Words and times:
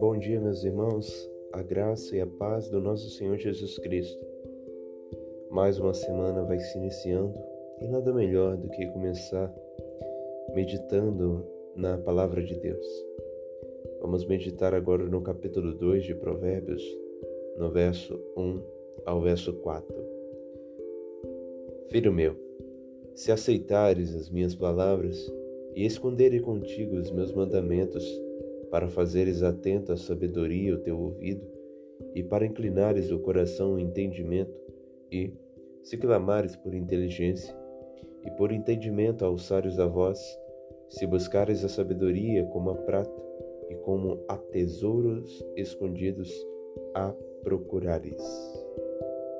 Bom 0.00 0.18
dia, 0.18 0.40
meus 0.40 0.64
irmãos, 0.64 1.30
a 1.52 1.62
graça 1.62 2.16
e 2.16 2.20
a 2.20 2.26
paz 2.26 2.68
do 2.68 2.80
nosso 2.80 3.08
Senhor 3.10 3.36
Jesus 3.36 3.78
Cristo. 3.78 4.26
Mais 5.50 5.78
uma 5.78 5.94
semana 5.94 6.42
vai 6.42 6.58
se 6.58 6.76
iniciando 6.78 7.38
e 7.80 7.86
nada 7.86 8.12
melhor 8.12 8.56
do 8.56 8.68
que 8.70 8.86
começar 8.88 9.54
meditando 10.54 11.46
na 11.76 11.96
palavra 11.98 12.42
de 12.42 12.58
Deus. 12.58 12.86
Vamos 14.00 14.26
meditar 14.26 14.74
agora 14.74 15.04
no 15.04 15.22
capítulo 15.22 15.74
2 15.74 16.04
de 16.04 16.14
Provérbios, 16.16 16.82
no 17.56 17.70
verso 17.70 18.20
1 18.36 18.62
ao 19.06 19.20
verso 19.20 19.52
4. 19.52 19.94
Filho 21.88 22.12
meu, 22.12 22.47
se 23.18 23.32
aceitares 23.32 24.14
as 24.14 24.30
minhas 24.30 24.54
palavras 24.54 25.28
e 25.74 25.84
esconderes 25.84 26.40
contigo 26.40 26.94
os 26.94 27.10
meus 27.10 27.32
mandamentos, 27.32 28.04
para 28.70 28.86
fazeres 28.86 29.42
atento 29.42 29.92
à 29.92 29.96
sabedoria 29.96 30.76
o 30.76 30.78
teu 30.78 30.96
ouvido, 30.96 31.44
e 32.14 32.22
para 32.22 32.46
inclinares 32.46 33.10
o 33.10 33.18
coração 33.18 33.72
ao 33.72 33.78
entendimento, 33.80 34.54
e, 35.10 35.32
se 35.82 35.96
clamares 35.96 36.54
por 36.54 36.72
inteligência, 36.72 37.52
e 38.24 38.30
por 38.30 38.52
entendimento 38.52 39.24
alçares 39.24 39.80
a 39.80 39.86
voz, 39.86 40.20
se 40.88 41.04
buscares 41.04 41.64
a 41.64 41.68
sabedoria 41.68 42.44
como 42.44 42.70
a 42.70 42.76
prata, 42.76 43.20
e 43.68 43.74
como 43.78 44.22
a 44.28 44.36
tesouros 44.36 45.44
escondidos 45.56 46.32
a 46.94 47.12
procurares. 47.42 48.22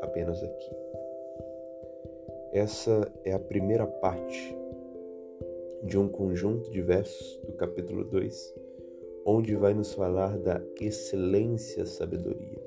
Apenas 0.02 0.42
aqui. 0.42 0.97
Essa 2.52 3.12
é 3.24 3.32
a 3.32 3.38
primeira 3.38 3.86
parte 3.86 4.56
de 5.84 5.98
um 5.98 6.08
conjunto 6.08 6.70
de 6.70 6.80
versos 6.80 7.36
do 7.46 7.52
capítulo 7.52 8.04
2 8.04 8.68
onde 9.30 9.54
vai 9.54 9.74
nos 9.74 9.92
falar 9.92 10.38
da 10.38 10.58
excelência 10.80 11.84
sabedoria, 11.84 12.58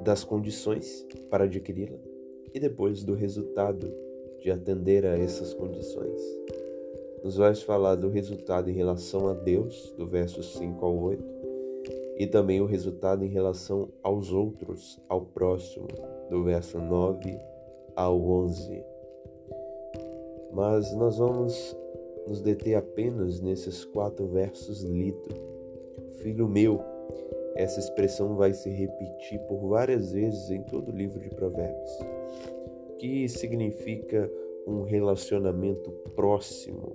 das 0.00 0.24
condições 0.24 1.06
para 1.28 1.44
adquiri-la 1.44 1.98
e 2.54 2.58
depois 2.58 3.04
do 3.04 3.12
resultado 3.12 3.92
de 4.40 4.50
atender 4.50 5.04
a 5.04 5.18
essas 5.18 5.52
condições. 5.52 6.22
Nos 7.22 7.36
vai 7.36 7.54
falar 7.54 7.96
do 7.96 8.08
resultado 8.08 8.70
em 8.70 8.74
relação 8.74 9.28
a 9.28 9.34
Deus, 9.34 9.92
do 9.98 10.06
verso 10.06 10.42
5 10.42 10.82
ao 10.82 10.96
8, 10.96 11.33
e 12.16 12.26
também 12.26 12.60
o 12.60 12.66
resultado 12.66 13.24
em 13.24 13.28
relação 13.28 13.88
aos 14.02 14.32
outros, 14.32 15.00
ao 15.08 15.22
próximo, 15.22 15.88
do 16.30 16.44
verso 16.44 16.78
9 16.78 17.38
ao 17.96 18.20
11. 18.20 18.84
Mas 20.52 20.94
nós 20.94 21.18
vamos 21.18 21.76
nos 22.26 22.40
deter 22.40 22.76
apenas 22.76 23.40
nesses 23.40 23.84
quatro 23.84 24.26
versos 24.26 24.82
lidos. 24.82 25.34
Filho 26.22 26.48
meu, 26.48 26.80
essa 27.56 27.80
expressão 27.80 28.36
vai 28.36 28.52
se 28.52 28.70
repetir 28.70 29.40
por 29.40 29.68
várias 29.68 30.12
vezes 30.12 30.50
em 30.50 30.62
todo 30.62 30.90
o 30.90 30.96
livro 30.96 31.20
de 31.20 31.30
Provérbios, 31.30 31.98
que 32.98 33.28
significa 33.28 34.30
um 34.66 34.82
relacionamento 34.82 35.90
próximo, 36.14 36.94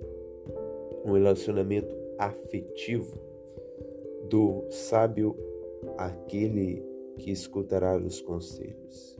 um 1.04 1.12
relacionamento 1.12 1.94
afetivo 2.18 3.29
do 4.30 4.64
sábio 4.70 5.36
àquele 5.98 6.82
que 7.18 7.32
escutará 7.32 7.98
os 7.98 8.22
conselhos. 8.22 9.18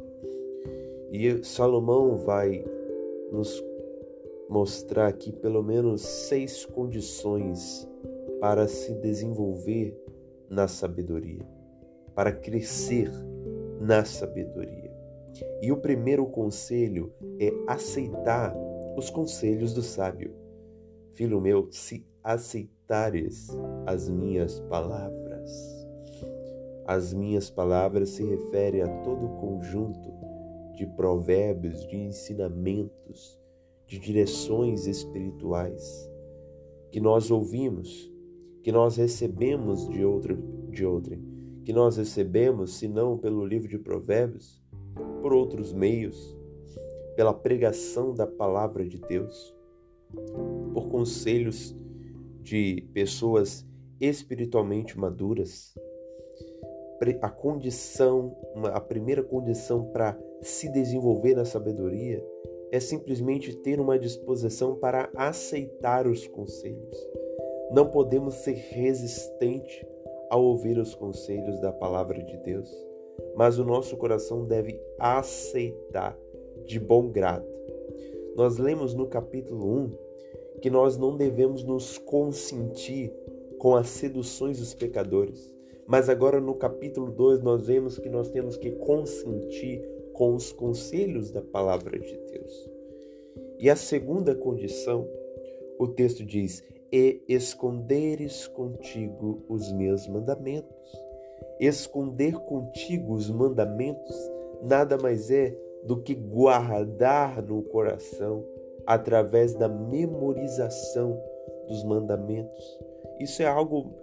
E 1.10 1.44
Salomão 1.44 2.16
vai 2.16 2.64
nos 3.32 3.62
mostrar 4.48 5.08
aqui 5.08 5.32
pelo 5.32 5.62
menos 5.62 6.00
seis 6.02 6.64
condições 6.64 7.88
para 8.40 8.68
se 8.68 8.94
desenvolver 8.94 10.00
na 10.48 10.68
sabedoria, 10.68 11.46
para 12.14 12.32
crescer 12.32 13.10
na 13.80 14.04
sabedoria. 14.04 14.90
E 15.60 15.70
o 15.72 15.76
primeiro 15.76 16.26
conselho 16.26 17.12
é 17.38 17.52
aceitar 17.66 18.54
os 18.96 19.10
conselhos 19.10 19.74
do 19.74 19.82
sábio. 19.82 20.34
Filho 21.14 21.40
meu, 21.40 21.68
se 21.70 22.06
as 23.86 24.08
minhas 24.08 24.58
palavras, 24.68 25.86
as 26.86 27.14
minhas 27.14 27.48
palavras 27.48 28.10
se 28.10 28.24
referem 28.24 28.82
a 28.82 28.88
todo 29.02 29.26
o 29.26 29.36
conjunto 29.36 30.12
de 30.74 30.86
provérbios, 30.96 31.86
de 31.86 31.96
ensinamentos 31.96 33.40
de 33.86 33.98
direções 33.98 34.86
espirituais 34.86 36.10
que 36.90 37.00
nós 37.00 37.30
ouvimos, 37.30 38.10
que 38.62 38.72
nós 38.72 38.96
recebemos 38.96 39.88
de 39.88 40.04
outro, 40.04 40.36
de 40.70 40.84
outrem, 40.84 41.20
que 41.64 41.72
nós 41.72 41.96
recebemos, 41.96 42.74
se 42.74 42.88
não 42.88 43.16
pelo 43.16 43.44
livro 43.44 43.68
de 43.68 43.78
Provérbios, 43.78 44.60
por 45.22 45.32
outros 45.32 45.72
meios, 45.72 46.36
pela 47.14 47.32
pregação 47.32 48.14
da 48.14 48.26
palavra 48.26 48.84
de 48.84 48.98
Deus, 48.98 49.54
por 50.72 50.88
conselhos 50.88 51.76
de 52.42 52.88
pessoas 52.92 53.66
espiritualmente 54.00 54.98
maduras. 54.98 55.74
A 57.22 57.30
condição, 57.30 58.36
a 58.72 58.80
primeira 58.80 59.22
condição 59.22 59.90
para 59.90 60.18
se 60.42 60.70
desenvolver 60.70 61.34
na 61.34 61.44
sabedoria 61.44 62.22
é 62.70 62.78
simplesmente 62.78 63.54
ter 63.56 63.80
uma 63.80 63.98
disposição 63.98 64.76
para 64.76 65.10
aceitar 65.16 66.06
os 66.06 66.26
conselhos. 66.26 66.96
Não 67.72 67.90
podemos 67.90 68.34
ser 68.34 68.52
resistentes 68.52 69.84
ao 70.28 70.44
ouvir 70.44 70.78
os 70.78 70.94
conselhos 70.94 71.58
da 71.60 71.72
palavra 71.72 72.22
de 72.22 72.36
Deus, 72.38 72.70
mas 73.34 73.58
o 73.58 73.64
nosso 73.64 73.96
coração 73.96 74.44
deve 74.44 74.80
aceitar 74.98 76.16
de 76.66 76.78
bom 76.78 77.08
grado. 77.08 77.46
Nós 78.36 78.58
lemos 78.58 78.94
no 78.94 79.06
capítulo 79.06 79.66
1 79.66 80.09
que 80.60 80.70
nós 80.70 80.96
não 80.96 81.16
devemos 81.16 81.62
nos 81.64 81.98
consentir 81.98 83.12
com 83.58 83.74
as 83.74 83.88
seduções 83.88 84.58
dos 84.58 84.74
pecadores, 84.74 85.54
mas 85.86 86.08
agora 86.08 86.40
no 86.40 86.54
capítulo 86.54 87.10
2 87.10 87.40
nós 87.40 87.66
vemos 87.66 87.98
que 87.98 88.08
nós 88.08 88.28
temos 88.30 88.56
que 88.56 88.70
consentir 88.72 89.82
com 90.12 90.34
os 90.34 90.52
conselhos 90.52 91.30
da 91.30 91.42
palavra 91.42 91.98
de 91.98 92.16
Deus. 92.32 92.70
E 93.58 93.68
a 93.68 93.76
segunda 93.76 94.34
condição, 94.34 95.06
o 95.78 95.88
texto 95.88 96.24
diz: 96.24 96.62
e 96.92 97.22
esconderes 97.28 98.46
contigo 98.48 99.42
os 99.48 99.70
meus 99.72 100.06
mandamentos. 100.06 100.76
Esconder 101.58 102.34
contigo 102.40 103.12
os 103.12 103.30
mandamentos 103.30 104.16
nada 104.62 104.96
mais 104.98 105.30
é 105.30 105.56
do 105.84 106.02
que 106.02 106.14
guardar 106.14 107.42
no 107.42 107.62
coração 107.62 108.44
através 108.90 109.54
da 109.54 109.68
memorização 109.68 111.16
dos 111.68 111.84
mandamentos. 111.84 112.78
Isso 113.20 113.40
é 113.40 113.46
algo 113.46 113.94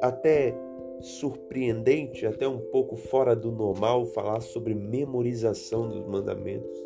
até 0.00 0.52
surpreendente, 1.00 2.26
até 2.26 2.48
um 2.48 2.58
pouco 2.58 2.96
fora 2.96 3.36
do 3.36 3.52
normal, 3.52 4.04
falar 4.06 4.40
sobre 4.40 4.74
memorização 4.74 5.88
dos 5.88 6.04
mandamentos. 6.08 6.76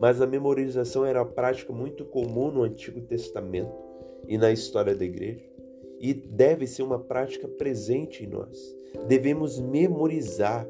Mas 0.00 0.22
a 0.22 0.26
memorização 0.26 1.04
era 1.04 1.20
uma 1.20 1.30
prática 1.30 1.74
muito 1.74 2.06
comum 2.06 2.50
no 2.50 2.62
Antigo 2.62 3.02
Testamento 3.02 3.74
e 4.26 4.38
na 4.38 4.50
história 4.50 4.94
da 4.94 5.04
igreja, 5.04 5.44
e 6.00 6.14
deve 6.14 6.66
ser 6.66 6.84
uma 6.84 6.98
prática 6.98 7.46
presente 7.46 8.24
em 8.24 8.28
nós. 8.28 8.74
Devemos 9.06 9.58
memorizar 9.58 10.66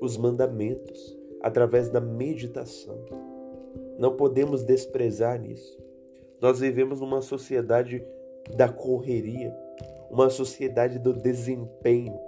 os 0.00 0.16
mandamentos 0.16 1.18
através 1.42 1.88
da 1.88 2.00
meditação. 2.00 3.04
Não 3.98 4.16
podemos 4.16 4.62
desprezar 4.62 5.40
nisso. 5.40 5.78
Nós 6.40 6.60
vivemos 6.60 7.00
numa 7.00 7.22
sociedade 7.22 8.04
da 8.56 8.68
correria, 8.68 9.56
uma 10.10 10.28
sociedade 10.30 10.98
do 10.98 11.12
desempenho. 11.12 12.18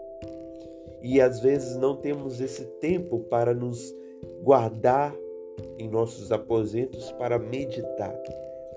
E 1.03 1.21
às 1.21 1.41
vezes 1.41 1.77
não 1.77 1.97
temos 1.97 2.41
esse 2.41 2.65
tempo 2.81 3.21
para 3.21 3.55
nos 3.55 3.95
guardar 4.43 5.15
em 5.79 5.89
nossos 5.89 6.33
aposentos 6.33 7.13
para 7.13 7.39
meditar. 7.39 8.15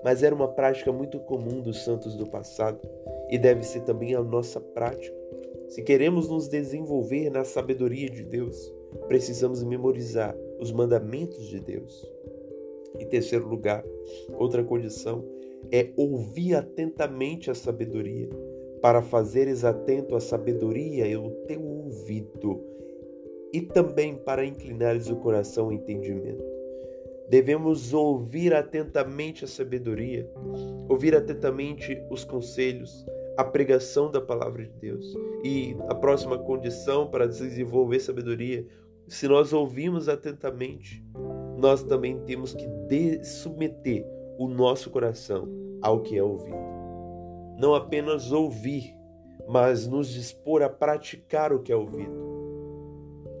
Mas 0.04 0.22
era 0.22 0.34
uma 0.34 0.48
prática 0.48 0.92
muito 0.92 1.18
comum 1.20 1.60
dos 1.60 1.84
santos 1.84 2.14
do 2.16 2.26
passado 2.26 2.80
e 3.28 3.38
deve 3.38 3.62
ser 3.62 3.80
também 3.82 4.14
a 4.14 4.22
nossa 4.22 4.60
prática. 4.60 5.16
Se 5.68 5.82
queremos 5.82 6.28
nos 6.28 6.48
desenvolver 6.48 7.30
na 7.30 7.44
sabedoria 7.44 8.10
de 8.10 8.22
Deus, 8.22 8.72
precisamos 9.08 9.62
memorizar 9.62 10.36
os 10.58 10.70
mandamentos 10.70 11.46
de 11.46 11.60
Deus. 11.60 12.06
Em 12.98 13.06
terceiro 13.06 13.48
lugar, 13.48 13.84
outra 14.38 14.62
condição 14.62 15.24
é 15.70 15.90
ouvir 15.96 16.54
atentamente 16.54 17.50
a 17.50 17.54
sabedoria 17.54 18.28
para 18.80 19.00
fazeres 19.00 19.64
atento 19.64 20.16
à 20.16 20.20
sabedoria 20.20 21.06
e 21.06 21.16
o 21.16 21.30
teu 21.46 21.62
ouvido, 21.62 22.60
e 23.52 23.60
também 23.60 24.16
para 24.16 24.44
inclinares 24.44 25.08
o 25.08 25.16
coração 25.16 25.66
ao 25.66 25.72
entendimento. 25.72 26.42
Devemos 27.28 27.94
ouvir 27.94 28.52
atentamente 28.52 29.44
a 29.44 29.48
sabedoria, 29.48 30.28
ouvir 30.88 31.14
atentamente 31.14 31.96
os 32.10 32.24
conselhos, 32.24 33.06
a 33.36 33.44
pregação 33.44 34.10
da 34.10 34.20
palavra 34.20 34.64
de 34.64 34.72
Deus. 34.80 35.16
E 35.42 35.76
a 35.88 35.94
próxima 35.94 36.36
condição 36.36 37.06
para 37.08 37.26
desenvolver 37.26 38.00
sabedoria, 38.00 38.66
se 39.08 39.26
nós 39.28 39.52
ouvimos 39.52 40.08
atentamente, 40.08 41.02
nós 41.62 41.84
também 41.84 42.18
temos 42.24 42.52
que 42.52 43.24
submeter 43.24 44.04
o 44.36 44.48
nosso 44.48 44.90
coração 44.90 45.48
ao 45.80 46.02
que 46.02 46.18
é 46.18 46.22
ouvido. 46.22 46.58
Não 47.56 47.72
apenas 47.72 48.32
ouvir, 48.32 48.92
mas 49.48 49.86
nos 49.86 50.08
dispor 50.08 50.62
a 50.62 50.68
praticar 50.68 51.52
o 51.52 51.62
que 51.62 51.70
é 51.70 51.76
ouvido. 51.76 52.20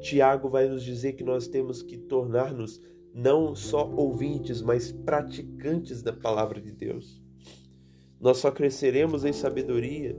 Tiago 0.00 0.48
vai 0.48 0.68
nos 0.68 0.84
dizer 0.84 1.14
que 1.14 1.24
nós 1.24 1.48
temos 1.48 1.82
que 1.82 1.98
tornar-nos 1.98 2.80
não 3.12 3.56
só 3.56 3.90
ouvintes, 3.90 4.62
mas 4.62 4.92
praticantes 4.92 6.00
da 6.00 6.12
palavra 6.12 6.60
de 6.60 6.70
Deus. 6.70 7.20
Nós 8.20 8.38
só 8.38 8.52
cresceremos 8.52 9.24
em 9.24 9.32
sabedoria 9.32 10.16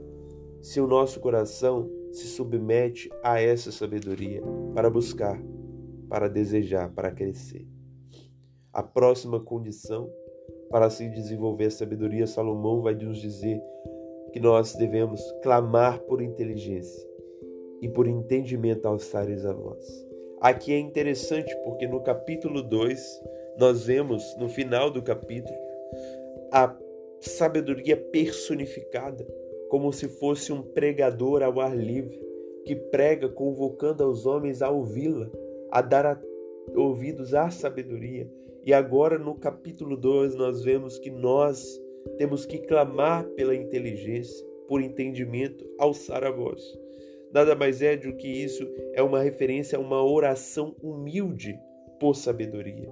se 0.60 0.78
o 0.78 0.86
nosso 0.86 1.20
coração 1.20 1.90
se 2.12 2.26
submete 2.26 3.08
a 3.22 3.40
essa 3.40 3.72
sabedoria 3.72 4.42
para 4.74 4.90
buscar, 4.90 5.42
para 6.06 6.28
desejar, 6.28 6.90
para 6.90 7.10
crescer. 7.10 7.73
A 8.74 8.82
próxima 8.82 9.38
condição 9.38 10.10
para 10.68 10.90
se 10.90 11.08
desenvolver 11.08 11.66
a 11.66 11.70
sabedoria, 11.70 12.26
Salomão 12.26 12.82
vai 12.82 12.94
nos 12.94 13.18
dizer 13.18 13.62
que 14.32 14.40
nós 14.40 14.74
devemos 14.74 15.20
clamar 15.42 16.00
por 16.00 16.20
inteligência 16.20 17.08
e 17.80 17.88
por 17.88 18.08
entendimento 18.08 18.86
alçares 18.86 19.46
a 19.46 19.52
voz. 19.52 19.84
Aqui 20.40 20.72
é 20.72 20.78
interessante 20.78 21.54
porque 21.62 21.86
no 21.86 22.02
capítulo 22.02 22.62
2 22.62 23.22
nós 23.58 23.86
vemos 23.86 24.36
no 24.38 24.48
final 24.48 24.90
do 24.90 25.00
capítulo 25.00 25.56
a 26.52 26.76
sabedoria 27.20 27.96
personificada, 27.96 29.24
como 29.68 29.92
se 29.92 30.08
fosse 30.08 30.52
um 30.52 30.62
pregador 30.62 31.44
ao 31.44 31.60
ar 31.60 31.76
livre 31.76 32.20
que 32.64 32.74
prega 32.74 33.28
convocando 33.28 34.02
aos 34.02 34.26
homens 34.26 34.62
a 34.62 34.70
ouvi-la, 34.70 35.30
a 35.70 35.80
dar 35.80 36.06
a, 36.06 36.20
ouvidos 36.74 37.34
à 37.34 37.50
sabedoria. 37.50 38.28
E 38.64 38.72
agora 38.72 39.18
no 39.18 39.34
capítulo 39.34 39.94
2 39.94 40.34
nós 40.36 40.62
vemos 40.62 40.98
que 40.98 41.10
nós 41.10 41.78
temos 42.16 42.46
que 42.46 42.58
clamar 42.58 43.24
pela 43.30 43.54
inteligência, 43.54 44.46
por 44.66 44.80
entendimento, 44.80 45.66
alçar 45.78 46.24
a 46.24 46.30
voz. 46.30 46.62
Nada 47.30 47.54
mais 47.54 47.82
é 47.82 47.96
do 47.96 48.14
que 48.14 48.26
isso, 48.26 48.66
é 48.94 49.02
uma 49.02 49.20
referência 49.20 49.76
a 49.76 49.80
uma 49.80 50.02
oração 50.02 50.74
humilde 50.82 51.58
por 52.00 52.14
sabedoria. 52.14 52.90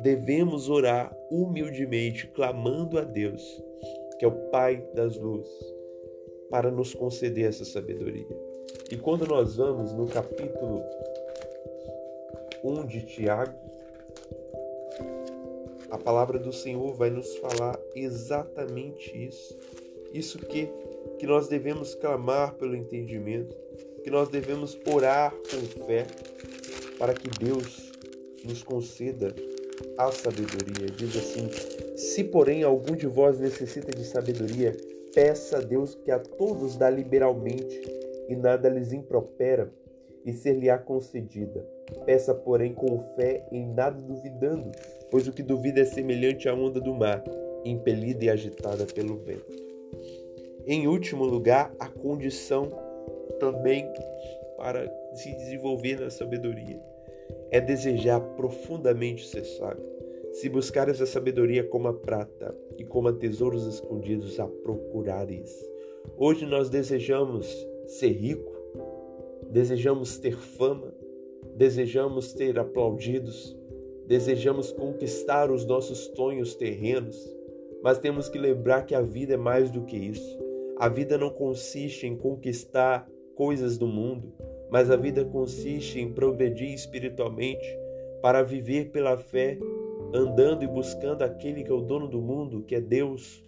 Devemos 0.00 0.68
orar 0.68 1.16
humildemente, 1.30 2.26
clamando 2.28 2.98
a 2.98 3.04
Deus, 3.04 3.62
que 4.18 4.24
é 4.24 4.28
o 4.28 4.50
Pai 4.50 4.84
das 4.92 5.16
luzes, 5.16 5.52
para 6.50 6.70
nos 6.70 6.94
conceder 6.94 7.48
essa 7.48 7.64
sabedoria. 7.64 8.26
E 8.90 8.96
quando 8.96 9.24
nós 9.26 9.56
vamos 9.56 9.92
no 9.92 10.06
capítulo 10.06 10.82
1 12.64 12.86
de 12.86 13.02
Tiago, 13.02 13.73
a 15.94 15.98
palavra 15.98 16.40
do 16.40 16.52
Senhor 16.52 16.92
vai 16.94 17.08
nos 17.08 17.36
falar 17.36 17.78
exatamente 17.94 19.16
isso. 19.16 19.56
Isso 20.12 20.40
que, 20.40 20.68
que 21.20 21.26
nós 21.26 21.46
devemos 21.46 21.94
clamar 21.94 22.54
pelo 22.54 22.74
entendimento, 22.74 23.56
que 24.02 24.10
nós 24.10 24.28
devemos 24.28 24.76
orar 24.92 25.32
com 25.32 25.86
fé 25.86 26.04
para 26.98 27.14
que 27.14 27.28
Deus 27.38 27.92
nos 28.44 28.64
conceda 28.64 29.32
a 29.96 30.10
sabedoria. 30.10 30.86
Diz 30.96 31.16
assim: 31.16 31.48
Se, 31.96 32.24
porém, 32.24 32.64
algum 32.64 32.96
de 32.96 33.06
vós 33.06 33.38
necessita 33.38 33.96
de 33.96 34.04
sabedoria, 34.04 34.76
peça 35.14 35.58
a 35.58 35.60
Deus 35.60 35.94
que 35.94 36.10
a 36.10 36.18
todos 36.18 36.76
dá 36.76 36.90
liberalmente 36.90 37.80
e 38.28 38.34
nada 38.34 38.68
lhes 38.68 38.92
impropera, 38.92 39.72
e 40.24 40.32
ser-lhe-á 40.32 40.78
concedida. 40.78 41.64
Peça, 42.06 42.34
porém, 42.34 42.74
com 42.74 42.98
fé, 43.14 43.46
em 43.52 43.68
nada 43.72 44.00
duvidando, 44.00 44.72
pois 45.14 45.28
o 45.28 45.32
que 45.32 45.44
duvida 45.44 45.80
é 45.80 45.84
semelhante 45.84 46.48
à 46.48 46.54
onda 46.54 46.80
do 46.80 46.92
mar, 46.92 47.22
impelida 47.64 48.24
e 48.24 48.28
agitada 48.28 48.84
pelo 48.84 49.16
vento. 49.18 49.62
Em 50.66 50.88
último 50.88 51.24
lugar, 51.24 51.72
a 51.78 51.86
condição 51.86 52.68
também 53.38 53.86
para 54.56 54.92
se 55.12 55.30
desenvolver 55.36 56.00
na 56.00 56.10
sabedoria 56.10 56.82
é 57.52 57.60
desejar 57.60 58.18
profundamente 58.34 59.24
ser 59.24 59.44
sábio. 59.44 59.86
Se 60.32 60.48
buscares 60.48 61.00
a 61.00 61.06
sabedoria 61.06 61.62
como 61.62 61.86
a 61.86 61.94
prata 61.94 62.52
e 62.76 62.82
como 62.82 63.06
a 63.06 63.12
tesouros 63.12 63.68
escondidos 63.68 64.40
a 64.40 64.48
procurares. 64.48 65.64
Hoje 66.16 66.44
nós 66.44 66.68
desejamos 66.68 67.46
ser 67.86 68.10
rico, 68.10 68.52
desejamos 69.48 70.18
ter 70.18 70.36
fama, 70.36 70.92
desejamos 71.56 72.32
ter 72.32 72.58
aplaudidos, 72.58 73.56
desejamos 74.06 74.72
conquistar 74.72 75.50
os 75.50 75.64
nossos 75.64 76.10
sonhos 76.14 76.54
terrenos, 76.54 77.16
mas 77.82 77.98
temos 77.98 78.28
que 78.28 78.38
lembrar 78.38 78.86
que 78.86 78.94
a 78.94 79.00
vida 79.00 79.34
é 79.34 79.36
mais 79.36 79.70
do 79.70 79.82
que 79.82 79.96
isso. 79.96 80.38
A 80.78 80.88
vida 80.88 81.16
não 81.16 81.30
consiste 81.30 82.06
em 82.06 82.16
conquistar 82.16 83.08
coisas 83.34 83.78
do 83.78 83.86
mundo, 83.86 84.32
mas 84.70 84.90
a 84.90 84.96
vida 84.96 85.24
consiste 85.24 86.00
em 86.00 86.12
progredir 86.12 86.72
espiritualmente 86.72 87.64
para 88.20 88.42
viver 88.42 88.90
pela 88.90 89.16
fé, 89.16 89.58
andando 90.12 90.64
e 90.64 90.66
buscando 90.66 91.22
aquele 91.22 91.62
que 91.62 91.70
é 91.70 91.74
o 91.74 91.80
dono 91.80 92.08
do 92.08 92.20
mundo, 92.20 92.62
que 92.62 92.74
é 92.74 92.80
Deus. 92.80 93.44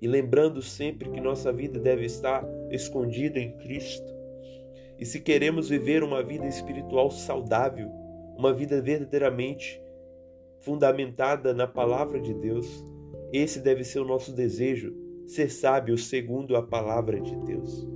E 0.00 0.06
lembrando 0.06 0.62
sempre 0.62 1.10
que 1.10 1.20
nossa 1.20 1.52
vida 1.52 1.78
deve 1.78 2.04
estar 2.04 2.46
escondida 2.70 3.38
em 3.38 3.56
Cristo. 3.58 4.14
E 4.98 5.04
se 5.04 5.20
queremos 5.20 5.68
viver 5.68 6.02
uma 6.02 6.22
vida 6.22 6.46
espiritual 6.46 7.10
saudável, 7.10 7.90
uma 8.36 8.52
vida 8.52 8.80
verdadeiramente 8.80 9.80
fundamentada 10.60 11.54
na 11.54 11.66
palavra 11.66 12.20
de 12.20 12.34
Deus, 12.34 12.84
esse 13.32 13.60
deve 13.60 13.84
ser 13.84 14.00
o 14.00 14.04
nosso 14.04 14.32
desejo, 14.32 14.94
ser 15.26 15.50
sábio 15.50 15.96
segundo 15.96 16.56
a 16.56 16.62
palavra 16.62 17.20
de 17.20 17.36
Deus. 17.36 17.86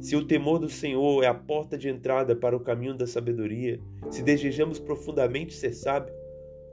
Se 0.00 0.14
o 0.14 0.24
temor 0.24 0.58
do 0.58 0.68
Senhor 0.68 1.24
é 1.24 1.26
a 1.26 1.34
porta 1.34 1.76
de 1.76 1.88
entrada 1.88 2.36
para 2.36 2.56
o 2.56 2.60
caminho 2.60 2.94
da 2.94 3.06
sabedoria, 3.06 3.80
se 4.10 4.22
desejamos 4.22 4.78
profundamente 4.78 5.54
ser 5.54 5.72
sábio, 5.72 6.14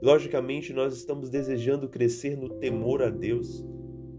logicamente 0.01 0.73
nós 0.73 0.95
estamos 0.95 1.29
desejando 1.29 1.89
crescer 1.89 2.37
no 2.37 2.49
temor 2.49 3.01
a 3.01 3.09
Deus, 3.09 3.65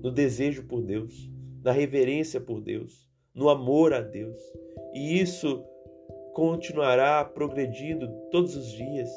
no 0.02 0.10
desejo 0.10 0.64
por 0.64 0.82
Deus, 0.82 1.30
na 1.62 1.70
reverência 1.70 2.40
por 2.40 2.60
Deus, 2.60 3.08
no 3.34 3.48
amor 3.48 3.92
a 3.92 4.00
Deus. 4.00 4.40
E 4.92 5.20
isso 5.20 5.64
continuará 6.36 7.24
progredindo 7.24 8.08
todos 8.30 8.54
os 8.54 8.70
dias, 8.70 9.08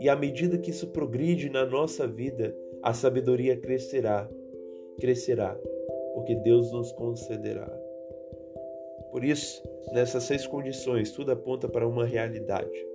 e 0.00 0.08
à 0.08 0.16
medida 0.16 0.56
que 0.56 0.70
isso 0.70 0.86
progride 0.86 1.50
na 1.50 1.66
nossa 1.66 2.06
vida, 2.08 2.56
a 2.82 2.94
sabedoria 2.94 3.54
crescerá, 3.58 4.26
crescerá, 4.98 5.54
porque 6.14 6.34
Deus 6.34 6.72
nos 6.72 6.90
concederá. 6.92 7.68
Por 9.10 9.22
isso, 9.22 9.62
nessas 9.92 10.22
seis 10.22 10.46
condições, 10.46 11.12
tudo 11.12 11.32
aponta 11.32 11.68
para 11.68 11.86
uma 11.86 12.06
realidade. 12.06 12.86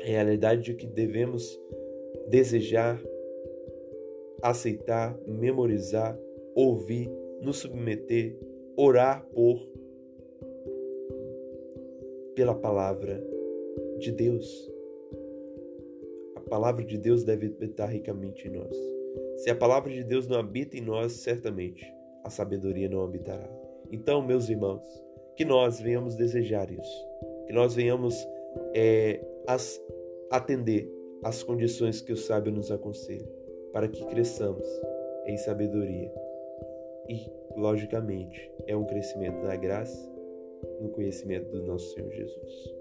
Realidade 0.00 0.60
de 0.60 0.74
que 0.74 0.86
devemos 0.86 1.58
desejar, 2.28 3.00
aceitar, 4.42 5.18
memorizar, 5.26 6.18
ouvir, 6.54 7.10
nos 7.40 7.60
submeter, 7.60 8.38
orar 8.76 9.26
por 9.32 9.66
pela 12.38 12.54
palavra 12.54 13.20
de 13.98 14.12
Deus. 14.12 14.72
A 16.36 16.40
palavra 16.42 16.84
de 16.84 16.96
Deus 16.96 17.24
deve 17.24 17.46
habitar 17.46 17.90
ricamente 17.90 18.46
em 18.46 18.52
nós. 18.52 18.76
Se 19.38 19.50
a 19.50 19.56
palavra 19.56 19.92
de 19.92 20.04
Deus 20.04 20.28
não 20.28 20.38
habita 20.38 20.76
em 20.76 20.80
nós, 20.80 21.14
certamente 21.14 21.84
a 22.22 22.30
sabedoria 22.30 22.88
não 22.88 23.02
habitará. 23.02 23.50
Então, 23.90 24.22
meus 24.22 24.48
irmãos, 24.48 24.84
que 25.34 25.44
nós 25.44 25.80
venhamos 25.80 26.14
desejar 26.14 26.70
isso, 26.70 27.08
que 27.48 27.52
nós 27.52 27.74
venhamos 27.74 28.14
é, 28.72 29.20
as, 29.48 29.82
atender 30.30 30.88
às 31.24 31.42
condições 31.42 32.00
que 32.00 32.12
o 32.12 32.16
sábio 32.16 32.52
nos 32.52 32.70
aconselha, 32.70 33.28
para 33.72 33.88
que 33.88 34.06
cresçamos 34.06 34.64
em 35.26 35.36
sabedoria. 35.38 36.12
E, 37.08 37.18
logicamente, 37.56 38.48
é 38.68 38.76
um 38.76 38.84
crescimento 38.84 39.42
na 39.42 39.56
graça, 39.56 40.17
no 40.80 40.90
conhecimento 40.90 41.50
do 41.50 41.62
nosso 41.64 41.92
Senhor 41.94 42.10
Jesus. 42.12 42.74